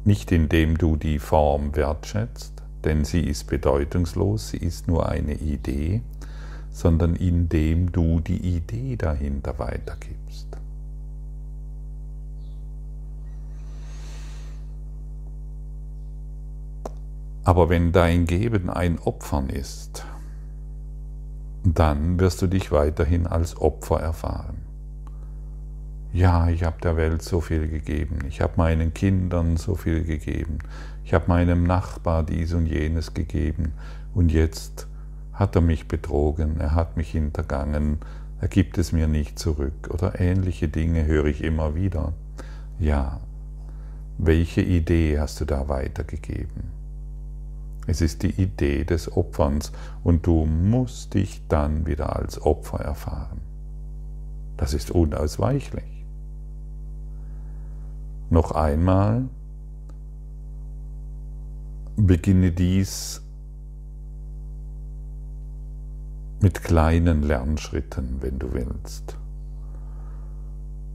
Nicht 0.06 0.30
indem 0.30 0.78
du 0.78 0.94
die 0.94 1.18
Form 1.18 1.74
wertschätzt, 1.74 2.62
denn 2.84 3.04
sie 3.04 3.22
ist 3.22 3.48
bedeutungslos, 3.48 4.50
sie 4.50 4.58
ist 4.58 4.86
nur 4.86 5.08
eine 5.08 5.34
Idee, 5.34 6.00
sondern 6.70 7.16
indem 7.16 7.90
du 7.90 8.20
die 8.20 8.38
Idee 8.56 8.94
dahinter 8.94 9.58
weitergibst. 9.58 10.46
Aber 17.42 17.68
wenn 17.68 17.90
dein 17.90 18.26
Geben 18.26 18.70
ein 18.70 19.00
Opfern 19.00 19.48
ist, 19.48 20.06
dann 21.64 22.20
wirst 22.20 22.40
du 22.42 22.46
dich 22.46 22.70
weiterhin 22.70 23.26
als 23.26 23.60
Opfer 23.60 23.98
erfahren. 23.98 24.65
Ja, 26.16 26.48
ich 26.48 26.64
habe 26.64 26.80
der 26.80 26.96
Welt 26.96 27.20
so 27.20 27.42
viel 27.42 27.68
gegeben, 27.68 28.20
ich 28.26 28.40
habe 28.40 28.54
meinen 28.56 28.94
Kindern 28.94 29.58
so 29.58 29.74
viel 29.74 30.02
gegeben, 30.02 30.60
ich 31.04 31.12
habe 31.12 31.26
meinem 31.28 31.64
Nachbar 31.64 32.22
dies 32.22 32.54
und 32.54 32.64
jenes 32.64 33.12
gegeben 33.12 33.72
und 34.14 34.32
jetzt 34.32 34.86
hat 35.34 35.54
er 35.56 35.60
mich 35.60 35.88
betrogen, 35.88 36.58
er 36.58 36.74
hat 36.74 36.96
mich 36.96 37.10
hintergangen, 37.10 37.98
er 38.40 38.48
gibt 38.48 38.78
es 38.78 38.92
mir 38.92 39.08
nicht 39.08 39.38
zurück 39.38 39.90
oder 39.90 40.18
ähnliche 40.18 40.68
Dinge 40.68 41.04
höre 41.04 41.26
ich 41.26 41.44
immer 41.44 41.74
wieder. 41.74 42.14
Ja, 42.78 43.20
welche 44.16 44.62
Idee 44.62 45.20
hast 45.20 45.42
du 45.42 45.44
da 45.44 45.68
weitergegeben? 45.68 46.70
Es 47.86 48.00
ist 48.00 48.22
die 48.22 48.40
Idee 48.40 48.84
des 48.84 49.14
Opferns 49.14 49.70
und 50.02 50.26
du 50.26 50.46
musst 50.46 51.12
dich 51.12 51.42
dann 51.50 51.84
wieder 51.84 52.16
als 52.16 52.40
Opfer 52.40 52.80
erfahren. 52.80 53.42
Das 54.56 54.72
ist 54.72 54.90
unausweichlich. 54.90 55.95
Noch 58.28 58.50
einmal, 58.52 59.28
beginne 61.96 62.50
dies 62.50 63.22
mit 66.40 66.62
kleinen 66.62 67.22
Lernschritten, 67.22 68.20
wenn 68.20 68.38
du 68.38 68.52
willst. 68.52 69.16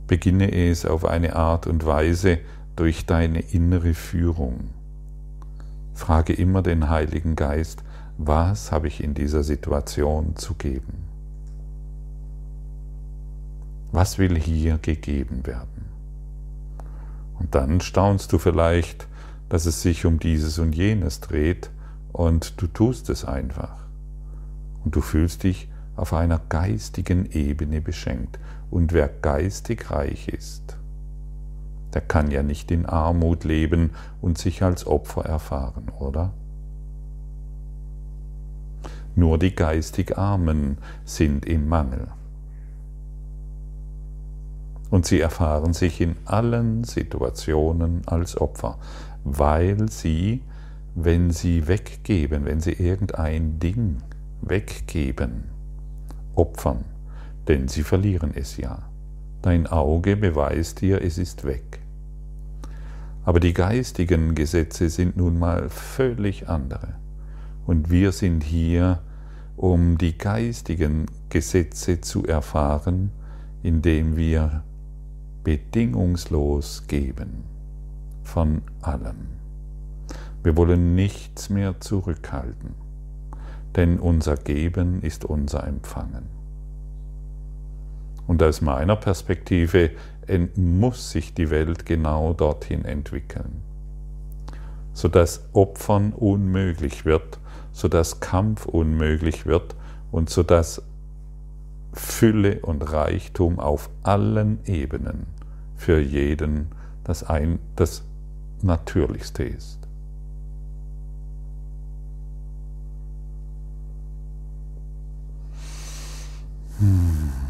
Beginne 0.07 0.51
es 0.51 0.85
auf 0.85 1.05
eine 1.05 1.35
Art 1.35 1.67
und 1.67 1.85
Weise 1.85 2.39
durch 2.75 3.05
deine 3.05 3.39
innere 3.39 3.93
Führung. 3.93 4.71
Frage 5.93 6.33
immer 6.33 6.61
den 6.61 6.89
Heiligen 6.89 7.35
Geist, 7.35 7.83
was 8.17 8.71
habe 8.71 8.87
ich 8.87 9.03
in 9.03 9.13
dieser 9.13 9.43
Situation 9.43 10.35
zu 10.35 10.53
geben? 10.55 11.05
Was 13.91 14.17
will 14.17 14.37
hier 14.37 14.77
gegeben 14.77 15.45
werden? 15.45 15.90
Und 17.41 17.55
dann 17.55 17.81
staunst 17.81 18.33
du 18.33 18.37
vielleicht, 18.37 19.07
dass 19.49 19.65
es 19.65 19.81
sich 19.81 20.05
um 20.05 20.19
dieses 20.19 20.59
und 20.59 20.75
jenes 20.75 21.21
dreht 21.21 21.71
und 22.13 22.61
du 22.61 22.67
tust 22.67 23.09
es 23.09 23.25
einfach. 23.25 23.79
Und 24.85 24.95
du 24.95 25.01
fühlst 25.01 25.41
dich 25.41 25.67
auf 25.95 26.13
einer 26.13 26.39
geistigen 26.49 27.25
Ebene 27.31 27.81
beschenkt. 27.81 28.37
Und 28.69 28.93
wer 28.93 29.07
geistig 29.07 29.89
reich 29.89 30.27
ist, 30.27 30.77
der 31.95 32.01
kann 32.01 32.29
ja 32.29 32.43
nicht 32.43 32.69
in 32.69 32.85
Armut 32.85 33.43
leben 33.43 33.89
und 34.21 34.37
sich 34.37 34.61
als 34.61 34.85
Opfer 34.85 35.25
erfahren, 35.25 35.89
oder? 35.97 36.33
Nur 39.15 39.39
die 39.39 39.55
geistig 39.55 40.15
Armen 40.15 40.77
sind 41.05 41.47
im 41.47 41.67
Mangel. 41.67 42.07
Und 44.91 45.05
sie 45.05 45.21
erfahren 45.21 45.73
sich 45.73 46.01
in 46.01 46.17
allen 46.25 46.83
Situationen 46.83 48.01
als 48.05 48.39
Opfer, 48.39 48.77
weil 49.23 49.89
sie, 49.89 50.43
wenn 50.93 51.31
sie 51.31 51.67
weggeben, 51.67 52.45
wenn 52.45 52.59
sie 52.59 52.73
irgendein 52.73 53.57
Ding 53.59 54.03
weggeben, 54.41 55.45
opfern, 56.35 56.83
denn 57.47 57.69
sie 57.69 57.83
verlieren 57.83 58.31
es 58.35 58.57
ja. 58.57 58.79
Dein 59.41 59.65
Auge 59.65 60.17
beweist 60.17 60.81
dir, 60.81 61.01
es 61.01 61.17
ist 61.17 61.45
weg. 61.45 61.79
Aber 63.23 63.39
die 63.39 63.53
geistigen 63.53 64.35
Gesetze 64.35 64.89
sind 64.89 65.15
nun 65.15 65.39
mal 65.39 65.69
völlig 65.69 66.49
andere. 66.49 66.95
Und 67.65 67.89
wir 67.89 68.11
sind 68.11 68.43
hier, 68.43 68.99
um 69.55 69.97
die 69.97 70.17
geistigen 70.17 71.05
Gesetze 71.29 72.01
zu 72.01 72.25
erfahren, 72.25 73.11
indem 73.63 74.17
wir 74.17 74.63
bedingungslos 75.43 76.87
geben 76.87 77.43
von 78.23 78.61
allem. 78.81 79.27
Wir 80.43 80.57
wollen 80.57 80.95
nichts 80.95 81.49
mehr 81.49 81.79
zurückhalten, 81.79 82.73
denn 83.75 83.99
unser 83.99 84.35
Geben 84.35 85.01
ist 85.01 85.25
unser 85.25 85.65
Empfangen. 85.67 86.29
Und 88.27 88.41
aus 88.41 88.61
meiner 88.61 88.95
Perspektive 88.95 89.91
muss 90.55 91.11
sich 91.11 91.33
die 91.33 91.49
Welt 91.49 91.85
genau 91.85 92.33
dorthin 92.33 92.85
entwickeln, 92.85 93.61
sodass 94.93 95.47
Opfern 95.53 96.13
unmöglich 96.13 97.05
wird, 97.05 97.39
sodass 97.71 98.19
Kampf 98.19 98.65
unmöglich 98.65 99.45
wird 99.45 99.75
und 100.11 100.29
sodass 100.29 100.81
Fülle 101.93 102.59
und 102.61 102.81
Reichtum 102.81 103.59
auf 103.59 103.89
allen 104.03 104.59
Ebenen 104.65 105.27
für 105.75 105.99
jeden 105.99 106.67
das, 107.03 107.23
ein, 107.23 107.59
das 107.75 108.03
Natürlichste 108.61 109.43
ist. 109.43 109.79
Hmm. 116.79 117.40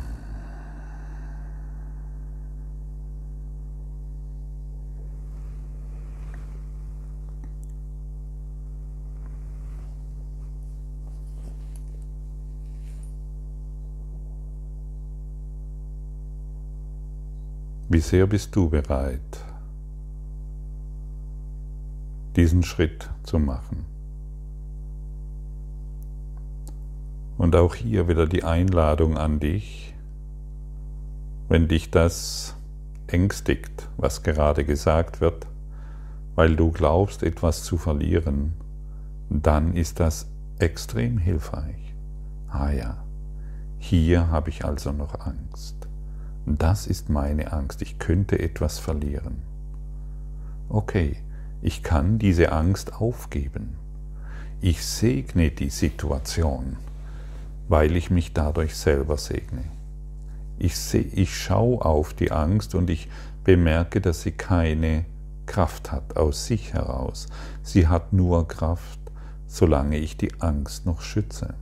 Wie 17.94 18.00
sehr 18.00 18.26
bist 18.26 18.56
du 18.56 18.70
bereit, 18.70 19.44
diesen 22.38 22.64
Schritt 22.64 23.10
zu 23.24 23.38
machen? 23.38 23.86
Und 27.38 27.54
auch 27.58 27.76
hier 27.76 28.08
wieder 28.08 28.28
die 28.28 28.46
Einladung 28.46 29.18
an 29.18 29.42
dich, 29.42 29.94
wenn 31.50 31.68
dich 31.68 31.92
das 31.92 32.56
ängstigt, 33.08 33.90
was 33.98 34.24
gerade 34.24 34.64
gesagt 34.64 35.20
wird, 35.20 35.46
weil 36.36 36.56
du 36.56 36.72
glaubst, 36.72 37.24
etwas 37.24 37.66
zu 37.66 37.78
verlieren, 37.78 38.54
dann 39.30 39.76
ist 39.76 40.00
das 40.00 40.30
extrem 40.60 41.18
hilfreich. 41.18 41.94
Ah 42.48 42.72
ja, 42.72 43.04
hier 43.80 44.30
habe 44.30 44.50
ich 44.50 44.64
also 44.64 44.94
noch 44.94 45.20
Angst. 45.20 45.81
Das 46.46 46.88
ist 46.88 47.10
meine 47.10 47.54
Angst, 47.54 47.82
ich 47.82 48.00
könnte 48.00 48.40
etwas 48.40 48.80
verlieren. 48.80 49.42
Okay, 50.70 51.18
ich 51.62 51.84
kann 51.84 52.18
diese 52.18 52.52
Angst 52.52 52.94
aufgeben. 52.94 53.76
Ich 54.62 54.84
segne 54.84 55.52
die 55.52 55.70
Situation, 55.70 56.78
weil 57.68 57.96
ich 57.96 58.10
mich 58.10 58.34
dadurch 58.34 58.76
selber 58.76 59.18
segne. 59.18 59.64
Ich, 60.58 60.78
seh, 60.78 61.00
ich 61.00 61.36
schaue 61.36 61.84
auf 61.84 62.14
die 62.14 62.32
Angst 62.32 62.76
und 62.76 62.90
ich 62.90 63.10
bemerke, 63.44 64.02
dass 64.02 64.22
sie 64.22 64.32
keine 64.32 65.06
Kraft 65.46 65.92
hat 65.92 66.16
aus 66.18 66.46
sich 66.46 66.74
heraus. 66.74 67.28
Sie 67.64 67.88
hat 67.88 68.14
nur 68.14 68.48
Kraft, 68.48 69.00
solange 69.48 69.98
ich 69.98 70.18
die 70.18 70.40
Angst 70.40 70.86
noch 70.86 71.02
schütze. 71.02 71.56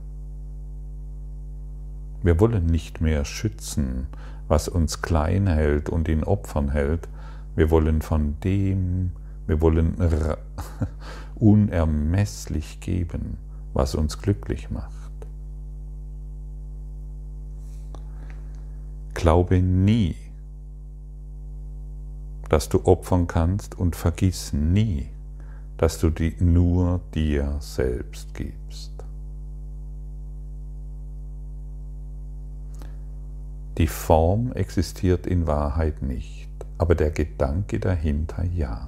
Wir 2.22 2.38
wollen 2.38 2.66
nicht 2.66 3.00
mehr 3.00 3.24
schützen, 3.24 4.06
was 4.50 4.66
uns 4.66 5.00
klein 5.00 5.46
hält 5.46 5.88
und 5.88 6.08
in 6.08 6.24
Opfern 6.24 6.70
hält. 6.70 7.08
Wir 7.54 7.70
wollen 7.70 8.02
von 8.02 8.34
dem, 8.40 9.12
wir 9.46 9.60
wollen 9.60 9.94
unermesslich 11.36 12.80
geben, 12.80 13.38
was 13.74 13.94
uns 13.94 14.18
glücklich 14.18 14.68
macht. 14.68 14.90
Glaube 19.14 19.62
nie, 19.62 20.16
dass 22.48 22.68
du 22.68 22.84
opfern 22.86 23.28
kannst 23.28 23.78
und 23.78 23.94
vergiss 23.94 24.52
nie, 24.52 25.10
dass 25.76 26.00
du 26.00 26.10
die 26.10 26.34
nur 26.40 27.00
dir 27.14 27.56
selbst 27.60 28.34
gibst. 28.34 28.99
Die 33.80 33.86
Form 33.86 34.52
existiert 34.52 35.26
in 35.26 35.46
Wahrheit 35.46 36.02
nicht, 36.02 36.50
aber 36.76 36.94
der 36.94 37.10
Gedanke 37.10 37.80
dahinter 37.80 38.44
ja. 38.44 38.86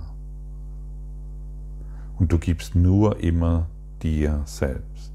Und 2.18 2.30
du 2.30 2.38
gibst 2.38 2.74
nur 2.74 3.18
immer 3.20 3.70
dir 4.02 4.42
selbst. 4.44 5.14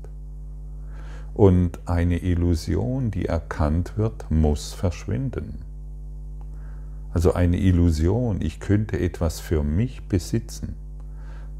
Und 1.35 1.77
eine 1.85 2.17
Illusion, 2.17 3.11
die 3.11 3.25
erkannt 3.25 3.99
wird, 3.99 4.31
muss 4.31 4.73
verschwinden. 4.73 5.59
Also 7.13 7.35
eine 7.35 7.59
Illusion, 7.59 8.41
ich 8.41 8.59
könnte 8.59 8.99
etwas 8.99 9.39
für 9.39 9.61
mich 9.61 10.07
besitzen. 10.07 10.73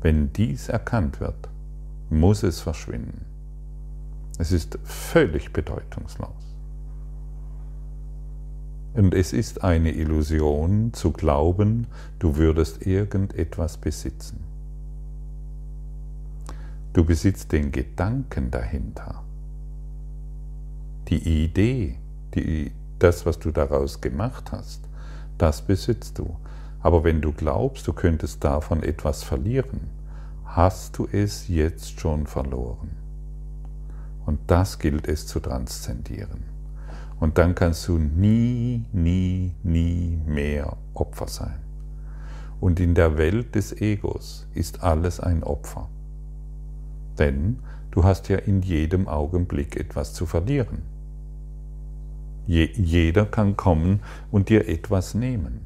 Wenn 0.01 0.33
dies 0.33 0.69
erkannt 0.69 1.19
wird, 1.19 1.49
muss 2.09 2.41
es 2.41 2.61
verschwinden. 2.61 3.25
Es 4.39 4.51
ist 4.51 4.79
völlig 4.83 5.53
bedeutungslos. 5.53 6.46
Und 8.97 9.13
es 9.13 9.31
ist 9.31 9.63
eine 9.63 9.91
Illusion 9.91 10.91
zu 10.91 11.11
glauben, 11.11 11.85
du 12.17 12.35
würdest 12.35 12.83
irgendetwas 12.83 13.77
besitzen. 13.77 14.39
Du 16.93 17.05
besitzt 17.05 17.51
den 17.51 17.71
Gedanken 17.71 18.49
dahinter, 18.49 19.23
die 21.09 21.43
Idee, 21.43 21.99
die, 22.33 22.71
das, 22.97 23.27
was 23.27 23.37
du 23.37 23.51
daraus 23.51 24.01
gemacht 24.01 24.51
hast, 24.51 24.81
das 25.37 25.61
besitzt 25.61 26.17
du. 26.17 26.35
Aber 26.79 27.03
wenn 27.03 27.21
du 27.21 27.33
glaubst, 27.33 27.87
du 27.87 27.93
könntest 27.93 28.43
davon 28.43 28.81
etwas 28.81 29.23
verlieren, 29.23 29.91
hast 30.43 30.97
du 30.97 31.07
es 31.11 31.47
jetzt 31.47 31.99
schon 31.99 32.25
verloren. 32.25 32.89
Und 34.25 34.39
das 34.47 34.79
gilt 34.79 35.07
es 35.07 35.27
zu 35.27 35.39
transzendieren. 35.39 36.56
Und 37.19 37.37
dann 37.37 37.55
kannst 37.55 37.87
du 37.87 37.97
nie, 37.97 38.85
nie, 38.91 39.53
nie 39.63 40.19
mehr 40.25 40.77
Opfer 40.93 41.27
sein. 41.27 41.59
Und 42.59 42.79
in 42.79 42.95
der 42.95 43.17
Welt 43.17 43.55
des 43.55 43.71
Egos 43.81 44.47
ist 44.53 44.83
alles 44.83 45.19
ein 45.19 45.43
Opfer. 45.43 45.89
Denn 47.17 47.59
du 47.91 48.03
hast 48.03 48.29
ja 48.29 48.37
in 48.37 48.61
jedem 48.61 49.07
Augenblick 49.07 49.75
etwas 49.75 50.13
zu 50.13 50.25
verlieren. 50.25 50.83
Je, 52.45 52.69
jeder 52.75 53.25
kann 53.25 53.57
kommen 53.57 54.01
und 54.31 54.49
dir 54.49 54.67
etwas 54.67 55.13
nehmen. 55.13 55.65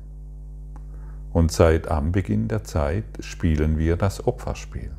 Und 1.31 1.51
seit 1.51 1.87
Anbeginn 1.87 2.47
der 2.47 2.63
Zeit 2.63 3.05
spielen 3.19 3.77
wir 3.77 3.95
das 3.95 4.25
Opferspiel. 4.25 4.91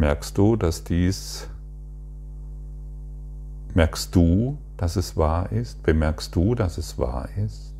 Merkst 0.00 0.38
du, 0.38 0.56
dass 0.56 0.82
dies, 0.82 1.46
merkst 3.74 4.16
du, 4.16 4.56
dass 4.78 4.96
es 4.96 5.14
wahr 5.18 5.52
ist? 5.52 5.82
Bemerkst 5.82 6.34
du, 6.34 6.54
dass 6.54 6.78
es 6.78 6.96
wahr 6.96 7.28
ist? 7.36 7.74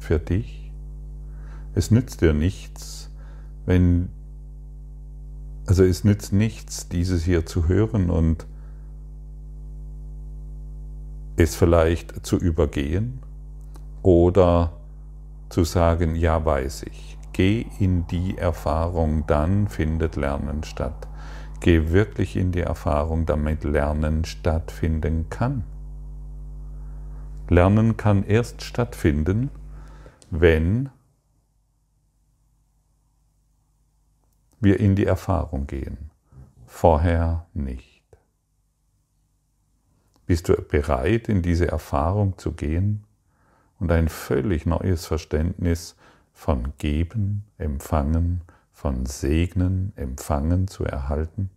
Für 0.00 0.18
dich? 0.18 0.72
Es 1.76 1.92
nützt 1.92 2.20
dir 2.20 2.32
nichts, 2.32 3.10
wenn, 3.64 4.08
also 5.66 5.84
es 5.84 6.02
nützt 6.02 6.32
nichts, 6.32 6.88
dieses 6.88 7.22
hier 7.22 7.46
zu 7.46 7.68
hören 7.68 8.10
und 8.10 8.44
es 11.36 11.54
vielleicht 11.54 12.26
zu 12.26 12.38
übergehen 12.38 13.20
oder 14.02 14.72
zu 15.48 15.62
sagen, 15.62 16.16
ja 16.16 16.44
weiß 16.44 16.86
ich. 16.90 17.18
Geh 17.32 17.66
in 17.78 18.06
die 18.08 18.36
Erfahrung, 18.36 19.26
dann 19.26 19.68
findet 19.68 20.16
Lernen 20.16 20.64
statt. 20.64 21.08
Geh 21.60 21.90
wirklich 21.90 22.36
in 22.36 22.52
die 22.52 22.60
Erfahrung, 22.60 23.24
damit 23.24 23.64
Lernen 23.64 24.24
stattfinden 24.24 25.30
kann. 25.30 25.64
Lernen 27.48 27.96
kann 27.96 28.24
erst 28.24 28.62
stattfinden, 28.62 29.50
wenn 30.30 30.90
wir 34.60 34.80
in 34.80 34.94
die 34.94 35.06
Erfahrung 35.06 35.66
gehen. 35.66 36.10
Vorher 36.66 37.46
nicht. 37.52 38.02
Bist 40.26 40.48
du 40.48 40.54
bereit, 40.54 41.28
in 41.28 41.42
diese 41.42 41.68
Erfahrung 41.68 42.38
zu 42.38 42.52
gehen 42.52 43.04
und 43.78 43.92
ein 43.92 44.08
völlig 44.08 44.64
neues 44.64 45.06
Verständnis 45.06 45.96
von 46.42 46.72
Geben, 46.78 47.44
Empfangen, 47.56 48.40
von 48.72 49.06
Segnen, 49.06 49.92
Empfangen 49.94 50.66
zu 50.66 50.84
erhalten? 50.84 51.50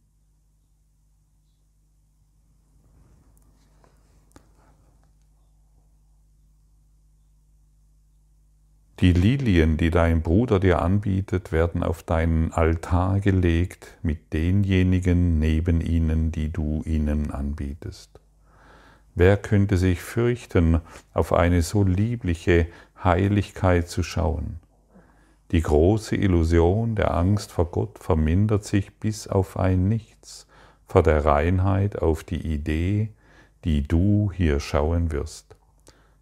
Die 8.99 9.11
Lilien, 9.11 9.77
die 9.77 9.89
dein 9.89 10.21
Bruder 10.21 10.59
dir 10.59 10.83
anbietet, 10.83 11.51
werden 11.51 11.81
auf 11.81 12.03
deinen 12.03 12.51
Altar 12.51 13.19
gelegt 13.21 13.97
mit 14.03 14.33
denjenigen 14.33 15.39
neben 15.39 15.81
ihnen, 15.81 16.31
die 16.31 16.51
du 16.51 16.83
ihnen 16.85 17.31
anbietest. 17.31 18.19
Wer 19.15 19.37
könnte 19.37 19.77
sich 19.77 19.99
fürchten, 19.99 20.79
auf 21.11 21.33
eine 21.33 21.63
so 21.63 21.83
liebliche 21.83 22.67
Heiligkeit 23.03 23.89
zu 23.89 24.03
schauen? 24.03 24.59
Die 25.51 25.61
große 25.61 26.15
Illusion 26.15 26.95
der 26.95 27.13
Angst 27.13 27.51
vor 27.51 27.65
Gott 27.65 27.99
vermindert 27.99 28.65
sich 28.65 28.95
bis 28.95 29.27
auf 29.27 29.57
ein 29.57 29.87
Nichts 29.87 30.47
vor 30.87 31.03
der 31.03 31.23
Reinheit 31.23 32.01
auf 32.01 32.23
die 32.23 32.41
Idee, 32.41 33.09
die 33.63 33.87
du 33.87 34.31
hier 34.33 34.59
schauen 34.59 35.11
wirst. 35.11 35.55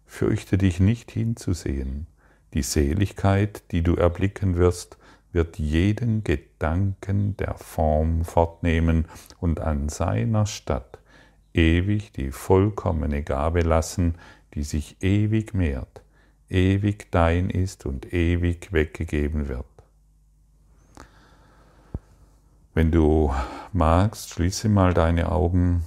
Fürchte 0.04 0.58
dich 0.58 0.78
nicht 0.78 1.10
hinzusehen. 1.10 2.06
Die 2.52 2.62
Seligkeit, 2.62 3.62
die 3.72 3.82
du 3.82 3.94
erblicken 3.96 4.56
wirst, 4.56 4.98
wird 5.32 5.58
jeden 5.58 6.22
Gedanken 6.22 7.36
der 7.38 7.54
Form 7.54 8.24
fortnehmen 8.24 9.06
und 9.40 9.58
an 9.58 9.88
seiner 9.88 10.46
Statt 10.46 10.98
ewig 11.54 12.12
die 12.12 12.30
vollkommene 12.30 13.22
Gabe 13.22 13.62
lassen, 13.62 14.16
die 14.54 14.62
sich 14.62 15.02
ewig 15.02 15.54
mehrt 15.54 16.03
ewig 16.48 17.10
dein 17.10 17.50
ist 17.50 17.86
und 17.86 18.12
ewig 18.12 18.72
weggegeben 18.72 19.48
wird. 19.48 19.64
Wenn 22.74 22.90
du 22.90 23.32
magst, 23.72 24.30
schließe 24.30 24.68
mal 24.68 24.94
deine 24.94 25.30
Augen 25.30 25.84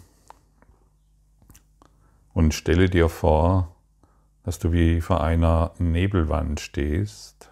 und 2.34 2.54
stelle 2.54 2.90
dir 2.90 3.10
vor, 3.10 3.76
dass 4.44 4.60
du 4.60 4.72
wie 4.72 5.02
vor 5.02 5.22
einer 5.22 5.74
Nebelwand 5.80 6.62
stehst. 6.62 7.50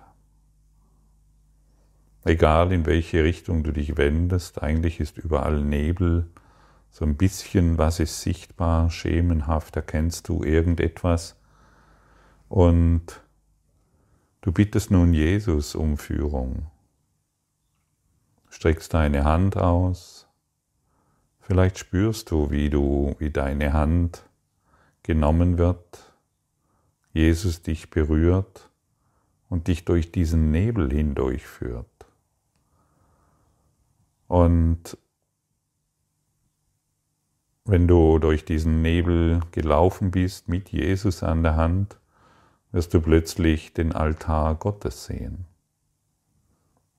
Egal 2.23 2.71
in 2.71 2.85
welche 2.85 3.23
Richtung 3.23 3.63
du 3.63 3.73
dich 3.73 3.97
wendest, 3.97 4.63
eigentlich 4.63 5.01
ist 5.01 5.17
überall 5.17 5.61
Nebel. 5.61 6.29
So 6.89 7.03
ein 7.03 7.17
bisschen, 7.17 7.77
was 7.77 7.99
ist 7.99 8.21
sichtbar, 8.21 8.89
schemenhaft, 8.89 9.75
erkennst 9.75 10.29
du 10.29 10.43
irgendetwas. 10.43 11.35
Und 12.55 13.21
du 14.39 14.53
bittest 14.53 14.89
nun 14.89 15.13
Jesus 15.13 15.75
um 15.75 15.97
Führung. 15.97 16.67
Streckst 18.49 18.93
deine 18.93 19.25
Hand 19.25 19.57
aus. 19.57 20.25
Vielleicht 21.41 21.77
spürst 21.77 22.31
du, 22.31 22.51
wie 22.51 22.69
du, 22.69 23.13
wie 23.19 23.29
deine 23.29 23.73
Hand 23.73 24.23
genommen 25.03 25.57
wird, 25.57 26.13
Jesus 27.11 27.61
dich 27.61 27.89
berührt 27.89 28.69
und 29.49 29.67
dich 29.67 29.83
durch 29.83 30.13
diesen 30.13 30.51
Nebel 30.51 30.89
hindurchführt. 30.89 32.05
Und 34.29 34.97
wenn 37.65 37.85
du 37.85 38.17
durch 38.17 38.45
diesen 38.45 38.81
Nebel 38.81 39.41
gelaufen 39.51 40.09
bist 40.11 40.47
mit 40.47 40.69
Jesus 40.69 41.21
an 41.21 41.43
der 41.43 41.57
Hand, 41.57 41.99
wirst 42.75 42.93
du 42.93 42.99
plötzlich 42.99 43.71
den 43.71 43.93
Altar 43.93 44.55
Gottes 44.55 45.05
sehen. 45.05 45.45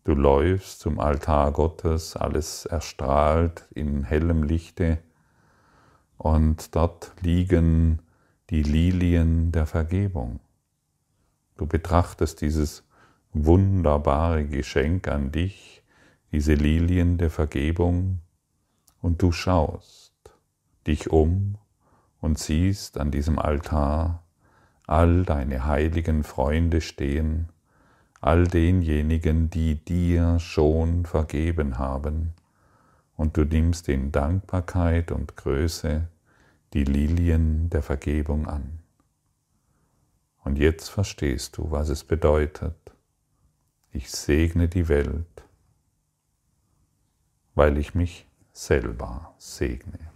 Du 0.04 0.14
läufst 0.14 0.80
zum 0.80 0.98
Altar 0.98 1.52
Gottes, 1.52 2.16
alles 2.16 2.64
erstrahlt 2.64 3.68
in 3.74 4.02
hellem 4.02 4.42
Lichte 4.42 4.96
und 6.16 6.74
dort 6.74 7.12
liegen 7.20 8.00
die 8.48 8.62
Lilien 8.62 9.52
der 9.52 9.66
Vergebung. 9.66 10.40
Du 11.58 11.66
betrachtest 11.66 12.40
dieses 12.40 12.82
wunderbare 13.34 14.46
Geschenk 14.46 15.08
an 15.08 15.30
dich, 15.30 15.82
diese 16.32 16.54
Lilien 16.54 17.18
der 17.18 17.28
Vergebung, 17.28 18.20
und 19.02 19.20
du 19.20 19.30
schaust 19.30 20.14
dich 20.86 21.10
um 21.10 21.58
und 22.22 22.38
siehst 22.38 22.96
an 22.96 23.10
diesem 23.10 23.38
Altar 23.38 24.25
all 24.86 25.24
deine 25.24 25.66
heiligen 25.66 26.24
Freunde 26.24 26.80
stehen, 26.80 27.48
all 28.20 28.46
denjenigen, 28.46 29.50
die 29.50 29.76
dir 29.84 30.38
schon 30.38 31.06
vergeben 31.06 31.78
haben, 31.78 32.32
und 33.16 33.36
du 33.36 33.44
nimmst 33.44 33.88
in 33.88 34.12
Dankbarkeit 34.12 35.10
und 35.10 35.36
Größe 35.36 36.08
die 36.74 36.84
Lilien 36.84 37.70
der 37.70 37.82
Vergebung 37.82 38.46
an. 38.46 38.80
Und 40.44 40.58
jetzt 40.58 40.90
verstehst 40.90 41.56
du, 41.56 41.70
was 41.70 41.88
es 41.88 42.04
bedeutet. 42.04 42.76
Ich 43.92 44.10
segne 44.10 44.68
die 44.68 44.88
Welt, 44.88 45.44
weil 47.54 47.78
ich 47.78 47.94
mich 47.94 48.26
selber 48.52 49.34
segne. 49.38 50.15